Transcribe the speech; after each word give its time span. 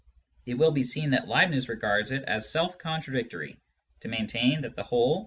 It 0.47 0.55
will 0.55 0.71
be 0.71 0.81
seen 0.83 1.11
that 1.11 1.27
Leibniz 1.27 1.69
regards 1.69 2.11
it 2.11 2.23
as 2.23 2.49
self 2.51 2.79
contradictory 2.79 3.59
to 3.99 4.07
maintain 4.07 4.61
that 4.61 4.75
the 4.75 4.81
whole 4.81 5.05
is 5.05 5.09
not 5.09 5.19
* 5.19 5.19
Phil. 5.19 5.19